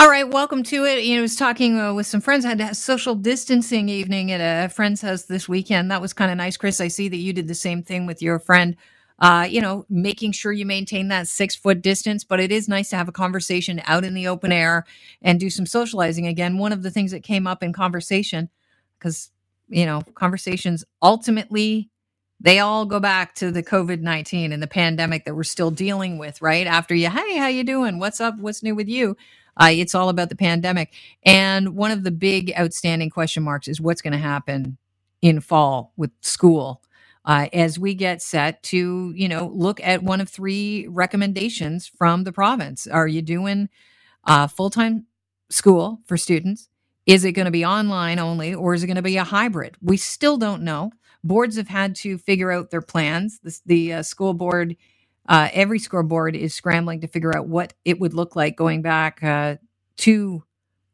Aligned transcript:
All 0.00 0.08
right, 0.08 0.28
welcome 0.30 0.62
to 0.62 0.84
it. 0.84 1.02
You 1.04 1.16
know, 1.16 1.20
I 1.20 1.22
was 1.22 1.34
talking 1.34 1.76
uh, 1.76 1.92
with 1.92 2.06
some 2.06 2.20
friends. 2.20 2.44
I 2.44 2.50
had 2.50 2.60
a 2.60 2.72
social 2.72 3.16
distancing 3.16 3.88
evening 3.88 4.30
at 4.30 4.40
a 4.40 4.68
friend's 4.68 5.02
house 5.02 5.22
this 5.22 5.48
weekend. 5.48 5.90
That 5.90 6.00
was 6.00 6.12
kind 6.12 6.30
of 6.30 6.36
nice, 6.36 6.56
Chris. 6.56 6.80
I 6.80 6.86
see 6.86 7.08
that 7.08 7.16
you 7.16 7.32
did 7.32 7.48
the 7.48 7.54
same 7.56 7.82
thing 7.82 8.06
with 8.06 8.22
your 8.22 8.38
friend. 8.38 8.76
Uh, 9.18 9.48
you 9.50 9.60
know, 9.60 9.86
making 9.90 10.30
sure 10.30 10.52
you 10.52 10.64
maintain 10.64 11.08
that 11.08 11.26
six 11.26 11.56
foot 11.56 11.82
distance, 11.82 12.22
but 12.22 12.38
it 12.38 12.52
is 12.52 12.68
nice 12.68 12.90
to 12.90 12.96
have 12.96 13.08
a 13.08 13.12
conversation 13.12 13.82
out 13.86 14.04
in 14.04 14.14
the 14.14 14.28
open 14.28 14.52
air 14.52 14.84
and 15.20 15.40
do 15.40 15.50
some 15.50 15.66
socializing. 15.66 16.28
Again, 16.28 16.58
one 16.58 16.72
of 16.72 16.84
the 16.84 16.92
things 16.92 17.10
that 17.10 17.24
came 17.24 17.48
up 17.48 17.64
in 17.64 17.72
conversation, 17.72 18.50
because 19.00 19.30
you 19.68 19.84
know, 19.84 20.02
conversations 20.14 20.84
ultimately 21.02 21.90
they 22.40 22.60
all 22.60 22.86
go 22.86 23.00
back 23.00 23.34
to 23.34 23.50
the 23.50 23.62
covid-19 23.64 24.52
and 24.52 24.62
the 24.62 24.68
pandemic 24.68 25.24
that 25.24 25.34
we're 25.34 25.42
still 25.42 25.70
dealing 25.72 26.18
with 26.18 26.40
right 26.40 26.66
after 26.68 26.94
you 26.94 27.10
hey 27.10 27.36
how 27.36 27.48
you 27.48 27.64
doing 27.64 27.98
what's 27.98 28.20
up 28.20 28.38
what's 28.38 28.62
new 28.62 28.74
with 28.76 28.88
you 28.88 29.16
uh, 29.60 29.70
it's 29.72 29.94
all 29.94 30.08
about 30.08 30.28
the 30.28 30.36
pandemic. 30.36 30.92
And 31.24 31.76
one 31.76 31.90
of 31.90 32.04
the 32.04 32.10
big 32.10 32.52
outstanding 32.58 33.10
question 33.10 33.42
marks 33.42 33.68
is 33.68 33.80
what's 33.80 34.02
going 34.02 34.12
to 34.12 34.18
happen 34.18 34.78
in 35.22 35.40
fall 35.40 35.92
with 35.96 36.10
school. 36.20 36.82
Uh, 37.24 37.48
as 37.52 37.78
we 37.78 37.94
get 37.94 38.22
set 38.22 38.62
to, 38.62 39.12
you 39.14 39.28
know, 39.28 39.50
look 39.54 39.80
at 39.82 40.02
one 40.02 40.20
of 40.20 40.28
three 40.28 40.86
recommendations 40.88 41.86
from 41.86 42.24
the 42.24 42.32
province. 42.32 42.86
Are 42.86 43.08
you 43.08 43.20
doing 43.22 43.68
uh, 44.24 44.46
full 44.46 44.70
time 44.70 45.06
school 45.50 46.00
for 46.06 46.16
students? 46.16 46.68
Is 47.06 47.24
it 47.24 47.32
going 47.32 47.46
to 47.46 47.50
be 47.50 47.64
online 47.64 48.18
only 48.18 48.54
or 48.54 48.74
is 48.74 48.82
it 48.82 48.86
going 48.86 48.96
to 48.96 49.02
be 49.02 49.16
a 49.16 49.24
hybrid? 49.24 49.76
We 49.82 49.96
still 49.96 50.36
don't 50.38 50.62
know. 50.62 50.92
Boards 51.24 51.56
have 51.56 51.68
had 51.68 51.96
to 51.96 52.18
figure 52.18 52.52
out 52.52 52.70
their 52.70 52.82
plans. 52.82 53.40
The, 53.42 53.60
the 53.66 53.92
uh, 53.94 54.02
school 54.02 54.34
board 54.34 54.76
uh, 55.28 55.48
every 55.52 55.78
scoreboard 55.78 56.34
is 56.34 56.54
scrambling 56.54 57.00
to 57.02 57.06
figure 57.06 57.36
out 57.36 57.46
what 57.46 57.74
it 57.84 58.00
would 58.00 58.14
look 58.14 58.34
like 58.34 58.56
going 58.56 58.82
back 58.82 59.22
uh, 59.22 59.56
to 59.98 60.42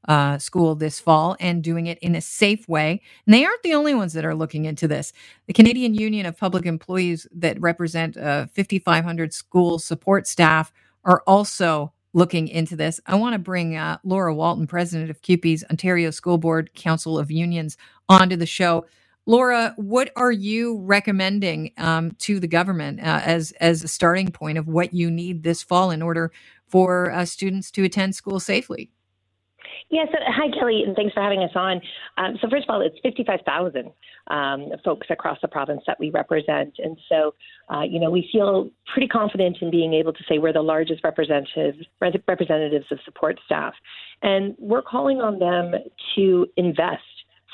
uh, 0.09 0.37
school 0.39 0.75
this 0.75 1.01
fall 1.01 1.37
and 1.41 1.63
doing 1.63 1.87
it 1.87 1.99
in 2.01 2.15
a 2.15 2.21
safe 2.21 2.69
way. 2.69 3.01
And 3.27 3.33
they 3.33 3.45
aren't 3.45 3.63
the 3.63 3.75
only 3.75 3.95
ones 3.95 4.13
that 4.13 4.25
are 4.25 4.35
looking 4.35 4.65
into 4.65 4.87
this. 4.87 5.13
The 5.47 5.53
Canadian 5.53 5.95
Union 5.95 6.27
of 6.27 6.37
Public 6.37 6.67
Employees, 6.67 7.27
that 7.33 7.61
represent 7.61 8.17
uh, 8.17 8.47
5,500 8.55 9.33
school 9.33 9.79
support 9.79 10.27
staff, 10.27 10.73
are 11.05 11.23
also 11.27 11.93
looking 12.13 12.49
into 12.49 12.77
this. 12.77 13.01
I 13.07 13.15
want 13.17 13.35
to 13.35 13.39
bring 13.39 13.77
uh, 13.77 13.99
Laura 14.05 14.35
Walton, 14.35 14.67
president 14.67 15.11
of 15.11 15.23
CUPE's 15.23 15.65
Ontario 15.71 16.11
School 16.11 16.39
Board 16.39 16.71
Council 16.75 17.19
of 17.19 17.31
Unions, 17.31 17.77
onto 18.09 18.37
the 18.37 18.47
show. 18.47 18.87
Laura, 19.27 19.73
what 19.77 20.11
are 20.17 20.33
you 20.33 20.79
recommending 20.81 21.73
um, 21.79 22.13
to 22.19 22.39
the 22.39 22.47
government 22.47 23.01
uh, 23.01 23.21
as 23.25 23.53
as 23.53 23.83
a 23.83 23.89
starting 23.89 24.31
point 24.31 24.59
of 24.59 24.69
what 24.69 24.93
you 24.93 25.11
need 25.11 25.43
this 25.43 25.63
fall 25.63 25.91
in 25.91 26.03
order 26.03 26.31
for 26.67 27.11
uh, 27.11 27.25
students 27.25 27.71
to 27.71 27.85
attend 27.85 28.15
school 28.15 28.39
safely? 28.39 28.91
Yes. 29.91 30.09
Yeah, 30.13 30.19
so, 30.19 30.25
hi, 30.27 30.59
Kelly, 30.59 30.83
and 30.85 30.97
thanks 30.97 31.15
for 31.15 31.23
having 31.23 31.41
us 31.41 31.51
on. 31.55 31.81
Um, 32.17 32.37
so, 32.41 32.49
first 32.49 32.65
of 32.69 32.75
all, 32.75 32.81
it's 32.81 32.97
55,000 33.03 33.93
um, 34.29 34.73
folks 34.85 35.07
across 35.11 35.39
the 35.41 35.49
province 35.49 35.83
that 35.87 36.01
we 36.01 36.11
represent. 36.11 36.75
And 36.79 36.99
so, 37.09 37.35
uh, 37.73 37.83
you 37.83 38.01
know, 38.01 38.11
we 38.11 38.29
feel 38.33 38.71
pretty 38.93 39.09
confident 39.09 39.59
in 39.61 39.71
being 39.71 39.95
able 39.95 40.13
to 40.13 40.25
say 40.29 40.39
we're 40.39 40.53
the 40.53 40.63
largest 40.63 41.05
representatives, 41.05 41.79
representatives 42.01 42.87
of 42.91 42.99
support 43.05 43.39
staff. 43.45 43.75
And 44.23 44.55
we're 44.59 44.83
calling 44.83 45.21
on 45.21 45.39
them 45.39 45.81
to 46.17 46.47
invest 46.57 47.03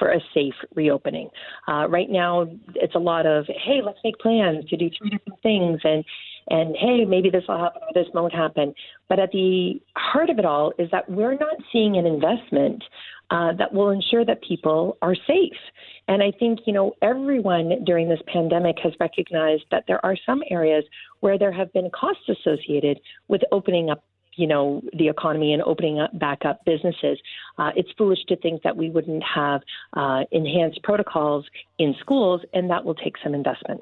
for 0.01 0.11
a 0.11 0.20
safe 0.34 0.55
reopening. 0.75 1.29
Uh, 1.69 1.87
right 1.89 2.11
now, 2.11 2.48
it's 2.75 2.97
a 2.97 2.98
lot 2.98 3.27
of 3.27 3.47
hey, 3.47 3.81
let's 3.84 3.98
make 4.03 4.19
plans 4.19 4.65
to 4.70 4.77
do 4.77 4.91
three 4.98 5.11
different 5.11 5.41
things, 5.43 5.79
and 5.84 6.05
and 6.48 6.75
hey, 6.77 7.05
maybe 7.05 7.31
this 7.31 7.45
will 7.47 7.59
happen 7.59 7.83
or 7.83 7.93
this 7.95 8.11
won't 8.12 8.34
happen. 8.34 8.75
But 9.09 9.21
at 9.21 9.31
the 9.31 9.81
heart 9.95 10.31
of 10.31 10.39
it 10.39 10.45
all 10.45 10.73
is 10.78 10.91
that 10.91 11.09
we're 11.09 11.37
not 11.37 11.55
seeing 11.73 11.97
an 11.97 12.06
investment 12.06 12.83
uh, 13.31 13.53
that 13.59 13.73
will 13.73 13.91
ensure 13.91 14.25
that 14.25 14.43
people 14.43 14.98
are 15.03 15.15
safe. 15.15 15.61
And 16.09 16.23
I 16.23 16.33
think, 16.37 16.61
you 16.67 16.73
know, 16.73 16.95
everyone 17.03 17.84
during 17.84 18.09
this 18.09 18.19
pandemic 18.27 18.77
has 18.83 18.93
recognized 18.98 19.65
that 19.71 19.84
there 19.87 20.05
are 20.05 20.17
some 20.27 20.43
areas 20.50 20.84
where 21.21 21.38
there 21.38 21.53
have 21.53 21.72
been 21.72 21.91
costs 21.91 22.28
associated 22.28 22.99
with 23.28 23.43
opening 23.53 23.91
up 23.91 24.03
you 24.37 24.47
know 24.47 24.83
the 24.97 25.09
economy 25.09 25.53
and 25.53 25.63
opening 25.63 26.01
up 26.01 26.17
back 26.19 26.45
up 26.45 26.65
businesses. 26.65 27.19
Uh, 27.59 27.71
it's 27.77 27.91
foolish 27.97 28.21
to 28.29 28.37
think 28.37 28.63
that 28.63 28.77
we 28.77 28.91
wouldn't 28.91 29.23
have 29.23 29.61
uh, 29.95 30.25
enhanced 30.33 30.83
protocols 30.83 31.45
in 31.79 31.95
schools, 32.01 32.43
and 32.53 32.71
that 32.71 32.85
will 32.85 32.95
take 32.95 33.17
some 33.23 33.35
investment. 33.35 33.81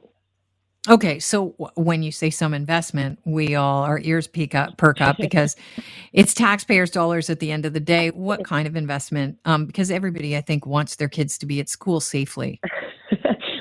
Okay, 0.89 1.19
so 1.19 1.49
when 1.75 2.03
you 2.03 2.11
say 2.11 2.31
some 2.31 2.55
investment, 2.55 3.19
we 3.25 3.55
all 3.55 3.83
our 3.83 4.01
ears 4.03 4.27
peak 4.27 4.55
up, 4.55 4.79
perk 4.79 5.03
up 5.03 5.17
because 5.19 5.55
it's 6.13 6.33
taxpayers' 6.33 6.91
dollars 6.91 7.29
at 7.29 7.41
the 7.41 7.51
end 7.51 7.67
of 7.67 7.75
the 7.75 7.81
day. 7.81 8.11
What 8.11 8.45
kind 8.45 8.67
of 8.67 8.75
investment? 8.75 9.39
Um, 9.45 9.67
because 9.67 9.91
everybody, 9.91 10.37
I 10.37 10.41
think, 10.41 10.65
wants 10.65 10.97
their 10.97 11.09
kids 11.09 11.37
to 11.39 11.47
be 11.47 11.61
at 11.61 11.69
school 11.69 12.01
safely. 12.01 12.61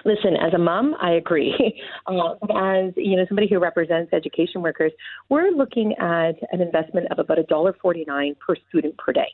listen, 0.08 0.36
as 0.36 0.54
a 0.54 0.58
mom, 0.58 0.96
I 1.02 1.12
agree. 1.12 1.54
Uh, 2.08 2.34
as 2.56 2.94
you 2.96 3.18
know, 3.18 3.26
somebody 3.28 3.48
who 3.50 3.60
represents 3.60 4.14
education 4.14 4.62
workers, 4.62 4.94
we're 5.28 5.52
looking 5.52 5.94
at 6.00 6.36
an 6.54 6.62
investment 6.62 7.06
of 7.12 7.20
about 7.20 7.38
a 7.38 7.44
dollar 7.44 7.76
forty 7.82 8.06
nine 8.08 8.34
per 8.46 8.56
student 8.70 8.98
per 8.98 9.12
day. 9.12 9.28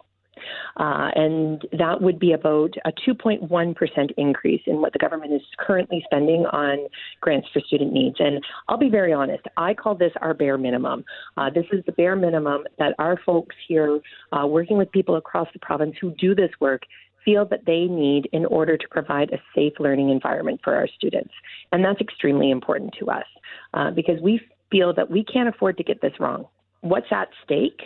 Uh, 0.77 1.09
and 1.15 1.61
that 1.77 2.01
would 2.01 2.19
be 2.19 2.33
about 2.33 2.73
a 2.85 2.91
2.1% 3.07 4.11
increase 4.17 4.61
in 4.65 4.81
what 4.81 4.93
the 4.93 4.99
government 4.99 5.33
is 5.33 5.41
currently 5.59 6.01
spending 6.05 6.45
on 6.47 6.87
grants 7.21 7.47
for 7.53 7.61
student 7.67 7.93
needs. 7.93 8.15
And 8.19 8.43
I'll 8.67 8.77
be 8.77 8.89
very 8.89 9.13
honest, 9.13 9.43
I 9.57 9.73
call 9.73 9.95
this 9.95 10.11
our 10.21 10.33
bare 10.33 10.57
minimum. 10.57 11.03
Uh, 11.37 11.49
this 11.53 11.65
is 11.71 11.83
the 11.85 11.91
bare 11.91 12.15
minimum 12.15 12.63
that 12.79 12.95
our 12.99 13.19
folks 13.25 13.55
here, 13.67 13.99
uh, 14.31 14.47
working 14.47 14.77
with 14.77 14.91
people 14.91 15.15
across 15.15 15.47
the 15.53 15.59
province 15.59 15.95
who 16.01 16.11
do 16.19 16.33
this 16.33 16.51
work, 16.59 16.81
feel 17.23 17.45
that 17.45 17.65
they 17.65 17.85
need 17.85 18.29
in 18.31 18.45
order 18.45 18.77
to 18.77 18.87
provide 18.89 19.31
a 19.31 19.41
safe 19.55 19.73
learning 19.79 20.09
environment 20.09 20.61
for 20.63 20.75
our 20.75 20.87
students. 20.87 21.33
And 21.71 21.83
that's 21.83 22.01
extremely 22.01 22.51
important 22.51 22.93
to 22.99 23.09
us 23.09 23.25
uh, 23.73 23.91
because 23.91 24.19
we 24.21 24.41
feel 24.71 24.93
that 24.93 25.09
we 25.09 25.23
can't 25.23 25.49
afford 25.49 25.77
to 25.77 25.83
get 25.83 26.01
this 26.01 26.13
wrong. 26.19 26.47
What's 26.81 27.11
at 27.11 27.29
stake 27.43 27.81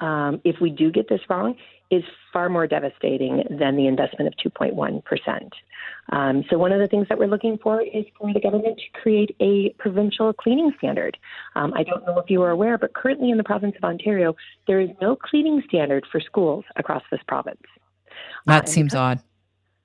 um, 0.00 0.40
if 0.44 0.56
we 0.60 0.70
do 0.70 0.90
get 0.90 1.08
this 1.08 1.20
wrong 1.28 1.56
is 1.90 2.02
far 2.32 2.48
more 2.48 2.66
devastating 2.66 3.42
than 3.58 3.76
the 3.76 3.86
investment 3.86 4.28
of 4.28 4.52
2.1%. 4.52 5.50
Um, 6.10 6.44
so, 6.48 6.58
one 6.58 6.72
of 6.72 6.80
the 6.80 6.86
things 6.86 7.06
that 7.08 7.18
we're 7.18 7.28
looking 7.28 7.58
for 7.62 7.82
is 7.82 8.04
for 8.18 8.32
the 8.32 8.40
government 8.40 8.78
to 8.78 9.00
create 9.00 9.34
a 9.40 9.70
provincial 9.78 10.32
cleaning 10.32 10.72
standard. 10.78 11.16
Um, 11.54 11.72
I 11.74 11.82
don't 11.82 12.04
know 12.06 12.18
if 12.18 12.30
you 12.30 12.42
are 12.42 12.50
aware, 12.50 12.78
but 12.78 12.94
currently 12.94 13.30
in 13.30 13.36
the 13.36 13.44
province 13.44 13.74
of 13.76 13.84
Ontario, 13.84 14.34
there 14.66 14.80
is 14.80 14.90
no 15.00 15.16
cleaning 15.16 15.62
standard 15.68 16.06
for 16.10 16.20
schools 16.20 16.64
across 16.76 17.02
this 17.10 17.20
province. 17.26 17.62
That 18.46 18.64
uh, 18.64 18.66
seems 18.66 18.94
odd. 18.94 19.20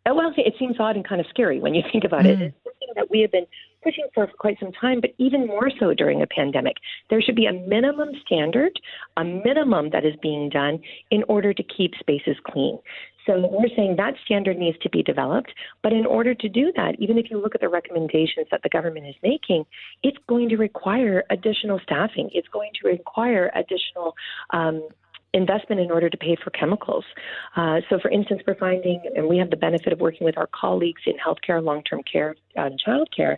Uh, 0.05 0.13
well, 0.13 0.33
it 0.35 0.53
seems 0.59 0.75
odd 0.79 0.95
and 0.95 1.07
kind 1.07 1.21
of 1.21 1.27
scary 1.27 1.59
when 1.59 1.73
you 1.73 1.83
think 1.91 2.03
about 2.03 2.23
mm. 2.23 2.29
it. 2.29 2.41
It's 2.41 2.57
something 2.63 2.89
that 2.95 3.09
we 3.09 3.21
have 3.21 3.31
been 3.31 3.45
pushing 3.83 4.07
for 4.13 4.27
for 4.27 4.33
quite 4.37 4.57
some 4.59 4.71
time, 4.71 5.01
but 5.01 5.11
even 5.17 5.47
more 5.47 5.69
so 5.79 5.93
during 5.93 6.21
a 6.21 6.27
pandemic. 6.27 6.77
There 7.09 7.21
should 7.21 7.35
be 7.35 7.45
a 7.45 7.53
minimum 7.53 8.09
standard, 8.25 8.71
a 9.17 9.23
minimum 9.23 9.89
that 9.91 10.05
is 10.05 10.13
being 10.21 10.49
done 10.49 10.79
in 11.11 11.23
order 11.27 11.53
to 11.53 11.63
keep 11.63 11.93
spaces 11.99 12.37
clean. 12.45 12.79
So 13.25 13.47
we're 13.51 13.73
saying 13.75 13.95
that 13.97 14.15
standard 14.25 14.57
needs 14.57 14.77
to 14.79 14.89
be 14.89 15.01
developed. 15.01 15.53
But 15.81 15.93
in 15.93 16.05
order 16.05 16.33
to 16.33 16.49
do 16.49 16.73
that, 16.75 16.95
even 16.99 17.17
if 17.17 17.29
you 17.29 17.41
look 17.41 17.55
at 17.55 17.61
the 17.61 17.69
recommendations 17.69 18.47
that 18.51 18.63
the 18.63 18.69
government 18.69 19.07
is 19.07 19.15
making, 19.23 19.65
it's 20.03 20.17
going 20.27 20.49
to 20.49 20.57
require 20.57 21.23
additional 21.29 21.79
staffing. 21.83 22.29
It's 22.33 22.47
going 22.49 22.71
to 22.81 22.87
require 22.89 23.51
additional 23.55 24.13
um, 24.51 24.87
investment 25.33 25.81
in 25.81 25.91
order 25.91 26.09
to 26.09 26.17
pay 26.17 26.35
for 26.43 26.49
chemicals. 26.51 27.05
Uh, 27.55 27.81
so, 27.89 27.99
for 27.99 28.09
instance, 28.09 28.41
we're 28.47 28.55
finding, 28.55 29.01
and 29.15 29.27
we 29.27 29.37
have 29.37 29.49
the 29.49 29.57
benefit 29.57 29.93
of 29.93 29.99
working 29.99 30.25
with 30.25 30.37
our 30.37 30.49
colleagues 30.53 31.01
in 31.05 31.13
healthcare, 31.13 31.63
long 31.63 31.83
term 31.83 32.01
care, 32.11 32.35
and 32.55 32.81
childcare. 32.85 33.37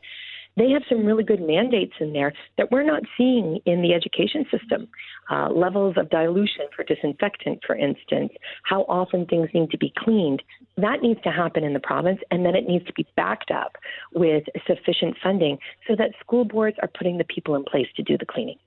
They 0.58 0.70
have 0.70 0.84
some 0.88 1.06
really 1.06 1.24
good 1.24 1.42
mandates 1.42 1.94
in 2.00 2.14
there 2.14 2.32
that 2.58 2.72
we're 2.72 2.84
not 2.84 3.04
seeing 3.18 3.60
in 3.66 3.82
the 3.82 3.94
education 3.94 4.46
system. 4.50 4.88
Uh, 5.30 5.50
levels 5.50 5.96
of 5.98 6.10
dilution 6.10 6.68
for 6.74 6.84
disinfectant, 6.84 7.60
for 7.66 7.76
instance, 7.76 8.32
how 8.64 8.84
often 8.84 9.26
things 9.26 9.50
need 9.54 9.70
to 9.72 9.78
be 9.78 9.92
cleaned. 9.98 10.42
That 10.78 11.02
needs 11.02 11.22
to 11.24 11.32
happen 11.32 11.64
in 11.64 11.74
the 11.74 11.80
province, 11.80 12.20
and 12.32 12.46
then 12.46 12.56
it 12.56 12.68
needs 12.68 12.86
to 12.86 12.94
be 12.94 13.06
backed 13.18 13.52
up 13.52 13.76
with 14.14 14.44
sufficient 14.66 15.18
funding 15.22 15.58
so 15.88 15.96
that 15.98 16.12
school 16.22 16.46
boards 16.46 16.78
are 16.82 16.90
putting 16.98 17.18
the 17.18 17.26
people 17.26 17.56
in 17.56 17.64
place 17.64 17.88
to 17.98 18.04
do 18.04 18.18
the 18.18 18.26
cleaning. 18.26 18.58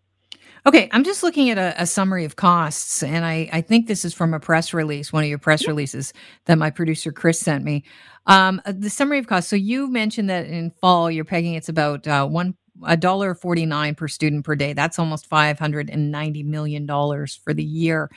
Okay, 0.68 0.86
I'm 0.92 1.02
just 1.02 1.22
looking 1.22 1.48
at 1.48 1.56
a, 1.56 1.74
a, 1.80 1.86
summary 1.86 2.26
of 2.26 2.36
costs, 2.36 3.02
and 3.02 3.24
I, 3.24 3.48
I 3.54 3.62
think 3.62 3.86
this 3.86 4.04
is 4.04 4.12
from 4.12 4.34
a 4.34 4.38
press 4.38 4.74
release, 4.74 5.10
one 5.10 5.22
of 5.22 5.28
your 5.30 5.38
press 5.38 5.66
releases 5.66 6.12
that 6.44 6.58
my 6.58 6.68
producer 6.68 7.10
Chris 7.10 7.40
sent 7.40 7.64
me. 7.64 7.84
Um, 8.26 8.60
uh, 8.66 8.74
the 8.76 8.90
summary 8.90 9.18
of 9.18 9.26
costs. 9.26 9.48
So 9.48 9.56
you 9.56 9.90
mentioned 9.90 10.28
that 10.28 10.44
in 10.44 10.70
fall 10.72 11.10
you're 11.10 11.24
pegging 11.24 11.54
it's 11.54 11.70
about 11.70 12.06
uh, 12.06 12.26
one 12.26 12.54
a 12.86 12.98
dollar 12.98 13.34
forty 13.34 13.64
nine 13.64 13.94
per 13.94 14.08
student 14.08 14.44
per 14.44 14.54
day. 14.56 14.74
That's 14.74 14.98
almost 14.98 15.26
five 15.26 15.58
hundred 15.58 15.88
and 15.88 16.10
ninety 16.10 16.42
million 16.42 16.84
dollars 16.84 17.34
for 17.34 17.54
the 17.54 17.64
year. 17.64 18.10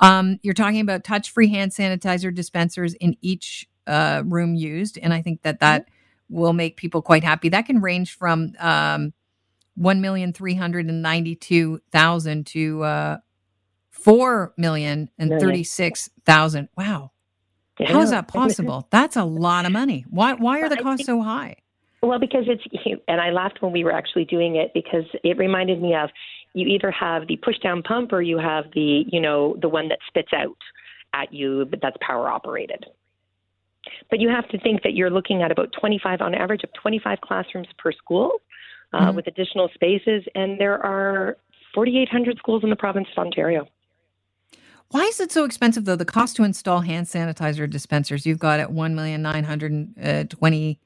Um, 0.00 0.40
you're 0.42 0.54
talking 0.54 0.80
about 0.80 1.04
touch 1.04 1.30
free 1.30 1.50
hand 1.50 1.70
sanitizer 1.70 2.34
dispensers 2.34 2.94
in 2.94 3.16
each 3.20 3.68
uh, 3.86 4.24
room 4.26 4.56
used, 4.56 4.98
and 5.00 5.14
I 5.14 5.22
think 5.22 5.42
that 5.42 5.60
that 5.60 5.82
mm-hmm. 5.82 6.34
will 6.34 6.52
make 6.52 6.76
people 6.76 7.00
quite 7.00 7.22
happy. 7.22 7.48
That 7.48 7.66
can 7.66 7.80
range 7.80 8.16
from 8.16 8.54
um, 8.58 9.12
one 9.74 10.00
million 10.00 10.32
three 10.32 10.54
hundred 10.54 10.86
and 10.88 11.02
ninety 11.02 11.34
two 11.34 11.80
thousand 11.90 12.46
to 12.48 12.82
uh, 12.82 13.18
four 13.90 14.52
million 14.56 15.10
and 15.18 15.40
thirty 15.40 15.64
six 15.64 16.10
thousand. 16.24 16.68
Wow. 16.76 17.12
How 17.84 18.00
is 18.00 18.10
that 18.10 18.28
possible? 18.28 18.86
That's 18.90 19.16
a 19.16 19.24
lot 19.24 19.66
of 19.66 19.72
money. 19.72 20.04
Why 20.08 20.34
why 20.34 20.60
are 20.60 20.68
the 20.68 20.76
costs 20.76 21.06
so 21.06 21.22
high? 21.22 21.56
Well, 22.02 22.18
because 22.18 22.44
it's 22.46 22.64
and 23.08 23.20
I 23.20 23.30
laughed 23.30 23.62
when 23.62 23.72
we 23.72 23.84
were 23.84 23.92
actually 23.92 24.24
doing 24.24 24.56
it 24.56 24.72
because 24.74 25.04
it 25.24 25.38
reminded 25.38 25.80
me 25.80 25.94
of 25.94 26.10
you 26.54 26.66
either 26.66 26.90
have 26.90 27.26
the 27.28 27.36
push 27.36 27.58
down 27.60 27.82
pump 27.82 28.12
or 28.12 28.20
you 28.20 28.38
have 28.38 28.64
the 28.74 29.04
you 29.08 29.20
know 29.20 29.56
the 29.60 29.68
one 29.68 29.88
that 29.88 29.98
spits 30.06 30.32
out 30.34 30.58
at 31.14 31.32
you, 31.32 31.66
but 31.70 31.80
that's 31.80 31.96
power 32.00 32.28
operated. 32.28 32.84
But 34.10 34.20
you 34.20 34.28
have 34.28 34.48
to 34.50 34.58
think 34.58 34.82
that 34.82 34.94
you're 34.94 35.10
looking 35.10 35.42
at 35.42 35.50
about 35.50 35.70
25 35.78 36.20
on 36.20 36.34
average 36.34 36.62
of 36.62 36.70
25 36.80 37.20
classrooms 37.20 37.66
per 37.78 37.90
school 37.92 38.30
uh, 38.92 39.06
mm-hmm. 39.06 39.16
with 39.16 39.26
additional 39.26 39.68
spaces, 39.74 40.24
and 40.34 40.60
there 40.60 40.84
are 40.84 41.36
4,800 41.74 42.38
schools 42.38 42.62
in 42.64 42.70
the 42.70 42.76
province 42.76 43.08
of 43.16 43.24
Ontario. 43.24 43.66
Why 44.92 45.04
is 45.04 45.20
it 45.20 45.32
so 45.32 45.44
expensive 45.44 45.86
though? 45.86 45.96
The 45.96 46.04
cost 46.04 46.36
to 46.36 46.44
install 46.44 46.80
hand 46.80 47.06
sanitizer 47.06 47.68
dispensers 47.68 48.26
you've 48.26 48.38
got 48.38 48.60
at 48.60 48.72
one 48.72 48.94
million 48.94 49.22
nine 49.22 49.42
hundred 49.42 49.88
uh, 49.98 50.24
twenty 50.24 50.78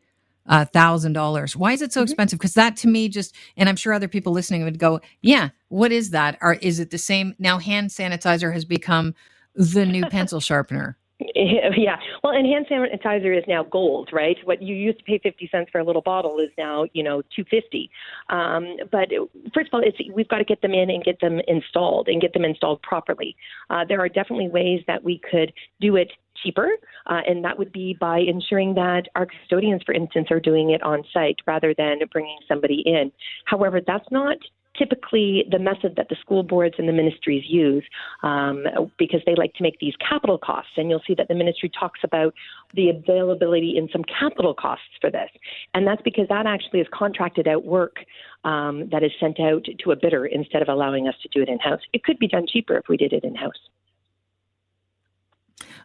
uh, 0.47 0.65
thousand 0.67 1.13
dollars. 1.13 1.57
Why 1.57 1.73
is 1.73 1.83
it 1.83 1.93
so 1.93 2.01
mm-hmm. 2.01 2.05
expensive? 2.05 2.39
Because 2.39 2.55
that 2.55 2.77
to 2.79 2.89
me 2.89 3.09
just, 3.09 3.35
and 3.57 3.69
I'm 3.69 3.75
sure 3.75 3.93
other 3.93 4.07
people 4.07 4.33
listening 4.33 4.63
would 4.63 4.79
go, 4.79 5.01
"Yeah, 5.23 5.49
what 5.71 5.91
is 5.91 6.11
that? 6.11 6.39
Or 6.41 6.55
is 6.55 6.79
it 6.79 6.93
the 6.93 6.99
same?" 6.99 7.35
Now, 7.41 7.59
hand 7.59 7.91
sanitizer 7.91 8.53
has 8.53 8.65
become 8.65 9.13
the 9.57 9.85
new 9.85 10.07
pencil 10.07 10.39
sharpener. 10.39 10.97
Yeah. 11.77 11.97
Well, 12.23 12.33
and 12.33 12.47
hand 12.47 12.67
sanitizer 12.71 13.37
is 13.37 13.45
now 13.49 13.65
gold, 13.65 14.11
right? 14.13 14.37
What 14.45 14.63
you 14.63 14.75
used 14.75 14.99
to 14.99 15.05
pay 15.05 15.19
50 15.19 15.49
cents 15.51 15.71
for 15.71 15.79
a 15.79 15.85
little 15.85 16.03
bottle 16.03 16.39
is 16.39 16.51
now, 16.59 16.87
you 16.93 17.03
know, 17.03 17.23
250. 17.35 17.91
Um, 18.31 18.77
but 18.91 19.09
first 19.55 19.69
of 19.69 19.75
all, 19.75 19.83
it's, 19.85 19.97
we've 20.15 20.29
got 20.29 20.39
to 20.39 20.45
get 20.45 20.63
them 20.63 20.73
in 20.73 20.91
and 20.91 21.05
get 21.05 21.21
them 21.21 21.41
installed 21.49 22.09
and 22.09 22.21
get 22.21 22.33
them 22.33 22.45
installed 22.45 22.83
properly. 22.83 23.37
Uh, 23.71 23.85
there 23.89 24.01
are 24.01 24.09
definitely 24.09 24.49
ways 24.49 24.81
that 24.87 25.03
we 25.03 25.21
could 25.31 25.53
do 25.81 25.97
it 25.97 26.11
cheaper, 26.43 26.69
uh, 27.07 27.21
and 27.27 27.45
that 27.45 27.59
would 27.59 27.73
be 27.73 27.97
by 27.99 28.19
ensuring 28.19 28.75
that 28.75 29.05
our 29.15 29.27
custodians, 29.27 29.83
for 29.85 29.95
instance, 29.95 30.29
are 30.31 30.41
doing 30.41 30.71
it 30.71 30.83
on 30.83 31.03
site 31.13 31.37
rather 31.47 31.75
than 31.77 31.99
bringing 32.13 32.39
somebody 32.47 32.83
in. 32.85 33.11
However, 33.47 33.81
that's 33.85 34.07
not 34.11 34.37
typically 34.79 35.45
the 35.51 35.59
method 35.59 35.95
that 35.97 36.09
the 36.09 36.17
school 36.21 36.43
boards 36.43 36.75
and 36.79 36.89
the 36.89 36.93
ministries 36.93 37.45
use 37.47 37.85
um, 38.23 38.65
because 38.99 39.21
they 39.27 39.35
like 39.35 39.55
to 39.55 39.63
make 39.63 39.79
these 39.81 39.95
capital 39.97 40.39
costs. 40.39 40.73
And 40.77 40.91
you'll 40.91 41.03
see 41.07 41.15
that 41.15 41.29
the 41.29 41.35
ministry 41.35 41.71
talks 41.79 42.01
about 42.03 42.35
the 42.75 42.91
availability 42.91 43.77
in 43.77 43.89
some 43.93 44.05
capital 44.05 44.55
costs 44.55 44.85
for 45.01 45.11
this. 45.11 45.31
And 45.75 45.87
that's 45.87 46.03
because 46.03 46.27
that 46.29 46.47
actually 46.47 46.81
is 46.81 46.89
contracted 46.93 47.49
out 47.49 47.65
work 47.65 47.97
um, 48.45 48.89
that 48.91 49.03
is 49.03 49.13
sent 49.21 49.41
out 49.41 49.65
to 49.79 49.91
a 49.91 49.97
bidder 49.97 50.27
instead 50.27 50.63
of 50.63 50.69
allowing 50.69 51.09
us 51.09 51.15
to 51.23 51.29
do 51.29 51.43
it 51.43 51.49
in 51.49 51.59
house. 51.59 51.81
It 51.93 52.05
could 52.05 52.19
be 52.19 52.29
done 52.29 52.47
cheaper 52.47 52.77
if 52.77 52.85
we 52.89 52.97
did 52.97 53.13
it 53.13 53.25
in 53.25 53.35
house. 53.35 53.55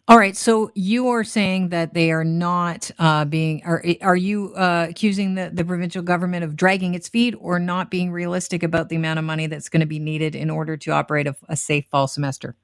All 0.08 0.18
right. 0.18 0.36
So 0.36 0.72
you 0.74 1.08
are 1.10 1.24
saying 1.24 1.70
that 1.70 1.94
they 1.94 2.12
are 2.12 2.24
not 2.24 2.90
uh, 2.98 3.26
being. 3.26 3.62
Are 3.64 3.84
are 4.02 4.16
you 4.16 4.54
uh, 4.56 4.88
accusing 4.90 5.36
the, 5.36 5.52
the 5.54 5.64
provincial 5.64 6.02
government 6.02 6.44
of 6.44 6.56
dragging 6.56 6.96
its 6.96 7.08
feet 7.08 7.36
or 7.40 7.60
not 7.60 7.92
being 7.92 8.12
realistic 8.12 8.64
about 8.64 8.90
the 8.90 8.96
amount 8.96 9.20
of 9.20 9.26
money 9.26 9.48
that's 9.48 9.70
going 9.70 9.82
to 9.82 9.86
be 9.86 10.00
needed 10.00 10.36
in 10.36 10.50
order 10.50 10.76
to 10.76 10.92
operate 10.92 11.28
a, 11.28 11.36
a 11.48 11.56
safe 11.56 11.86
fall 11.90 12.08
semester? 12.08 12.56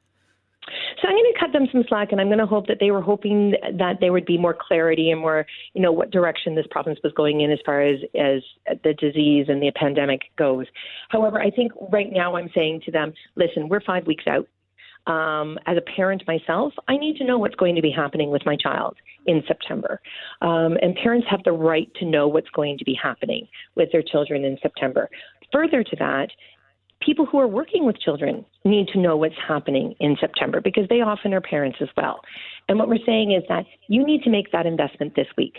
So 1.01 1.07
I'm 1.07 1.13
going 1.13 1.31
to 1.31 1.39
cut 1.39 1.53
them 1.53 1.67
some 1.71 1.83
slack, 1.87 2.11
and 2.11 2.19
I'm 2.19 2.27
going 2.27 2.39
to 2.39 2.45
hope 2.45 2.67
that 2.67 2.77
they 2.79 2.89
were 2.89 3.01
hoping 3.01 3.53
that 3.77 3.97
there 4.01 4.11
would 4.11 4.25
be 4.25 4.37
more 4.37 4.57
clarity 4.59 5.11
and 5.11 5.21
more, 5.21 5.45
you 5.73 5.81
know, 5.81 5.91
what 5.91 6.09
direction 6.09 6.55
this 6.55 6.65
province 6.71 6.99
was 7.03 7.13
going 7.13 7.41
in 7.41 7.51
as 7.51 7.59
far 7.65 7.81
as 7.81 7.99
as 8.19 8.41
the 8.83 8.93
disease 8.95 9.45
and 9.47 9.61
the 9.61 9.71
pandemic 9.75 10.21
goes. 10.37 10.65
However, 11.09 11.39
I 11.39 11.51
think 11.51 11.71
right 11.93 12.11
now 12.11 12.35
I'm 12.35 12.49
saying 12.55 12.81
to 12.85 12.91
them, 12.91 13.13
listen, 13.35 13.69
we're 13.69 13.81
five 13.81 14.07
weeks 14.07 14.25
out 14.27 14.47
um, 15.07 15.57
as 15.65 15.77
a 15.77 15.81
parent 15.95 16.23
myself, 16.27 16.73
I 16.87 16.97
need 16.97 17.17
to 17.17 17.23
know 17.23 17.37
what's 17.37 17.55
going 17.55 17.75
to 17.75 17.81
be 17.81 17.91
happening 17.91 18.29
with 18.29 18.45
my 18.45 18.55
child 18.55 18.97
in 19.25 19.41
September. 19.47 20.01
Um, 20.41 20.77
and 20.81 20.95
parents 20.95 21.27
have 21.29 21.43
the 21.43 21.53
right 21.53 21.89
to 21.99 22.05
know 22.05 22.27
what's 22.27 22.49
going 22.49 22.77
to 22.77 22.85
be 22.85 22.97
happening 23.01 23.47
with 23.75 23.91
their 23.91 24.03
children 24.03 24.43
in 24.43 24.57
September. 24.61 25.09
Further 25.51 25.83
to 25.83 25.95
that, 25.97 26.29
people 27.01 27.25
who 27.25 27.39
are 27.39 27.47
working 27.47 27.85
with 27.85 27.99
children 27.99 28.45
need 28.65 28.87
to 28.89 28.99
know 28.99 29.15
what's 29.15 29.35
happening 29.47 29.95
in 29.99 30.17
September 30.19 30.61
because 30.61 30.87
they 30.89 31.01
often 31.01 31.33
are 31.33 31.41
parents 31.41 31.77
as 31.81 31.89
well. 31.95 32.19
And 32.67 32.77
what 32.77 32.89
we're 32.89 33.05
saying 33.05 33.31
is 33.31 33.43
that 33.49 33.65
you 33.87 34.05
need 34.05 34.23
to 34.23 34.29
make 34.29 34.51
that 34.51 34.65
investment 34.65 35.15
this 35.15 35.27
week 35.37 35.57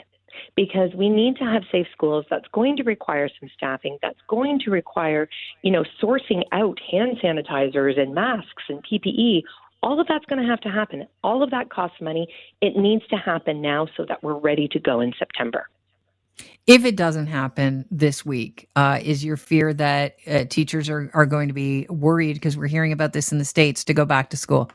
because 0.56 0.90
we 0.94 1.08
need 1.08 1.36
to 1.36 1.44
have 1.44 1.62
safe 1.70 1.86
schools. 1.92 2.24
That's 2.30 2.48
going 2.52 2.76
to 2.76 2.82
require 2.82 3.28
some 3.40 3.48
staffing. 3.56 3.98
That's 4.02 4.18
going 4.28 4.60
to 4.64 4.70
require, 4.70 5.28
you 5.62 5.70
know, 5.70 5.84
sourcing 6.02 6.42
out 6.52 6.78
hand 6.90 7.18
sanitizers 7.22 7.98
and 7.98 8.14
masks 8.14 8.64
and 8.68 8.84
PPE. 8.84 9.42
All 9.82 10.00
of 10.00 10.06
that's 10.08 10.24
going 10.24 10.42
to 10.42 10.48
have 10.48 10.60
to 10.62 10.70
happen. 10.70 11.06
All 11.22 11.42
of 11.42 11.50
that 11.50 11.70
costs 11.70 12.00
money. 12.00 12.26
It 12.60 12.76
needs 12.76 13.06
to 13.08 13.16
happen 13.16 13.62
now 13.62 13.86
so 13.96 14.04
that 14.08 14.22
we're 14.22 14.38
ready 14.38 14.68
to 14.68 14.80
go 14.80 15.00
in 15.00 15.12
September. 15.18 15.68
If 16.66 16.84
it 16.84 16.96
doesn't 16.96 17.28
happen 17.28 17.86
this 17.90 18.26
week, 18.26 18.68
uh, 18.76 18.98
is 19.02 19.24
your 19.24 19.36
fear 19.36 19.72
that 19.74 20.16
uh, 20.26 20.44
teachers 20.44 20.88
are, 20.88 21.10
are 21.14 21.26
going 21.26 21.48
to 21.48 21.54
be 21.54 21.86
worried 21.88 22.34
because 22.34 22.56
we're 22.56 22.66
hearing 22.66 22.92
about 22.92 23.12
this 23.12 23.32
in 23.32 23.38
the 23.38 23.44
States 23.44 23.84
to 23.84 23.94
go 23.94 24.04
back 24.04 24.30
to 24.30 24.36
school? 24.36 24.70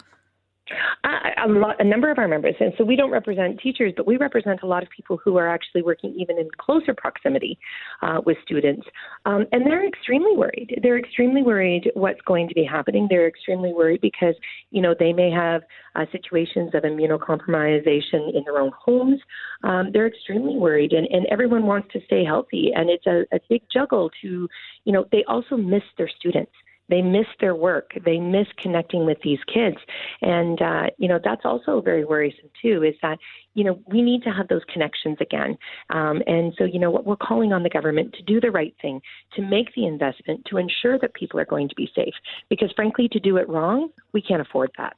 A, 1.03 1.47
lot, 1.47 1.75
a 1.79 1.83
number 1.83 2.11
of 2.11 2.17
our 2.17 2.27
members, 2.27 2.55
and 2.59 2.73
so 2.77 2.83
we 2.83 2.95
don't 2.95 3.11
represent 3.11 3.59
teachers, 3.59 3.93
but 3.95 4.07
we 4.07 4.17
represent 4.17 4.61
a 4.63 4.67
lot 4.67 4.83
of 4.83 4.89
people 4.89 5.17
who 5.23 5.37
are 5.37 5.47
actually 5.47 5.81
working 5.81 6.13
even 6.17 6.37
in 6.37 6.47
closer 6.57 6.93
proximity 6.93 7.57
uh, 8.01 8.21
with 8.25 8.37
students, 8.45 8.85
um, 9.25 9.45
and 9.51 9.65
they're 9.65 9.87
extremely 9.87 10.35
worried. 10.35 10.79
They're 10.81 10.99
extremely 10.99 11.41
worried 11.41 11.91
what's 11.93 12.21
going 12.25 12.47
to 12.47 12.53
be 12.53 12.63
happening. 12.63 13.07
They're 13.09 13.27
extremely 13.27 13.73
worried 13.73 14.01
because 14.01 14.35
you 14.71 14.81
know 14.81 14.95
they 14.97 15.13
may 15.13 15.31
have 15.31 15.61
uh, 15.95 16.05
situations 16.11 16.71
of 16.73 16.83
immunocompromisation 16.83 18.35
in 18.35 18.43
their 18.45 18.59
own 18.59 18.71
homes. 18.77 19.19
Um, 19.63 19.89
they're 19.93 20.07
extremely 20.07 20.57
worried, 20.57 20.93
and, 20.93 21.07
and 21.11 21.25
everyone 21.31 21.65
wants 21.65 21.89
to 21.93 21.99
stay 22.05 22.23
healthy, 22.23 22.71
and 22.75 22.89
it's 22.89 23.05
a, 23.07 23.23
a 23.35 23.39
big 23.49 23.61
juggle 23.71 24.09
to, 24.21 24.47
you 24.85 24.93
know, 24.93 25.05
they 25.11 25.23
also 25.27 25.55
miss 25.55 25.83
their 25.97 26.09
students 26.19 26.51
they 26.89 27.01
miss 27.01 27.27
their 27.39 27.55
work. 27.55 27.91
They 28.05 28.19
miss 28.19 28.47
connecting 28.57 29.05
with 29.05 29.17
these 29.23 29.39
kids. 29.51 29.77
And, 30.21 30.61
uh, 30.61 30.87
you 30.97 31.07
know, 31.07 31.19
that's 31.23 31.45
also 31.45 31.81
very 31.81 32.05
worrisome, 32.05 32.49
too, 32.61 32.83
is 32.83 32.95
that, 33.01 33.19
you 33.53 33.63
know, 33.63 33.79
we 33.87 34.01
need 34.01 34.23
to 34.23 34.31
have 34.31 34.47
those 34.47 34.63
connections 34.71 35.17
again. 35.21 35.57
Um, 35.89 36.21
and 36.27 36.53
so, 36.57 36.65
you 36.65 36.79
know, 36.79 36.91
what 36.91 37.05
we're 37.05 37.15
calling 37.15 37.53
on 37.53 37.63
the 37.63 37.69
government 37.69 38.13
to 38.13 38.23
do 38.23 38.41
the 38.41 38.51
right 38.51 38.75
thing, 38.81 39.01
to 39.35 39.41
make 39.41 39.73
the 39.75 39.85
investment, 39.85 40.45
to 40.45 40.57
ensure 40.57 40.99
that 40.99 41.13
people 41.13 41.39
are 41.39 41.45
going 41.45 41.69
to 41.69 41.75
be 41.75 41.89
safe. 41.95 42.13
Because, 42.49 42.71
frankly, 42.75 43.07
to 43.09 43.19
do 43.19 43.37
it 43.37 43.47
wrong, 43.47 43.89
we 44.11 44.21
can't 44.21 44.41
afford 44.41 44.71
that. 44.77 44.95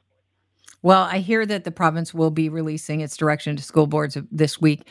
Well, 0.82 1.02
I 1.02 1.18
hear 1.18 1.44
that 1.46 1.64
the 1.64 1.70
province 1.70 2.14
will 2.14 2.30
be 2.30 2.48
releasing 2.48 3.00
its 3.00 3.16
direction 3.16 3.56
to 3.56 3.62
school 3.62 3.86
boards 3.86 4.16
this 4.30 4.60
week 4.60 4.86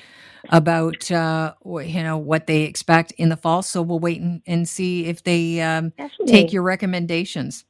about 0.49 1.09
uh, 1.11 1.53
you 1.63 2.03
know 2.03 2.17
what 2.17 2.47
they 2.47 2.63
expect 2.63 3.11
in 3.13 3.29
the 3.29 3.37
fall. 3.37 3.61
So 3.61 3.81
we'll 3.81 3.99
wait 3.99 4.21
and, 4.21 4.41
and 4.45 4.67
see 4.67 5.05
if 5.05 5.23
they 5.23 5.61
um, 5.61 5.93
take 6.25 6.51
your 6.51 6.63
recommendations. 6.63 7.65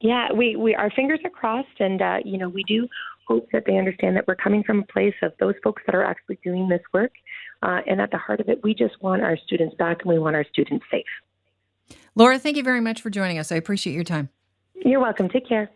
Yeah, 0.00 0.32
we, 0.32 0.56
we 0.56 0.74
our 0.74 0.90
fingers 0.90 1.20
are 1.24 1.30
crossed, 1.30 1.80
and 1.80 2.00
uh, 2.00 2.18
you 2.24 2.38
know 2.38 2.48
we 2.48 2.62
do 2.64 2.88
hope 3.26 3.48
that 3.52 3.64
they 3.66 3.76
understand 3.76 4.16
that 4.16 4.26
we're 4.26 4.36
coming 4.36 4.62
from 4.62 4.80
a 4.80 4.86
place 4.92 5.14
of 5.22 5.32
those 5.38 5.54
folks 5.62 5.82
that 5.86 5.94
are 5.94 6.04
actually 6.04 6.38
doing 6.42 6.68
this 6.68 6.80
work, 6.94 7.12
uh, 7.62 7.80
and 7.86 8.00
at 8.00 8.10
the 8.10 8.18
heart 8.18 8.40
of 8.40 8.48
it, 8.48 8.62
we 8.62 8.74
just 8.74 8.94
want 9.02 9.22
our 9.22 9.36
students 9.36 9.74
back, 9.76 9.98
and 10.02 10.12
we 10.12 10.18
want 10.18 10.36
our 10.36 10.46
students 10.52 10.84
safe. 10.90 11.04
Laura, 12.14 12.38
thank 12.38 12.56
you 12.56 12.62
very 12.62 12.80
much 12.80 13.02
for 13.02 13.10
joining 13.10 13.38
us. 13.38 13.52
I 13.52 13.56
appreciate 13.56 13.92
your 13.92 14.04
time. 14.04 14.28
You're 14.84 15.00
welcome. 15.00 15.28
Take 15.28 15.48
care. 15.48 15.70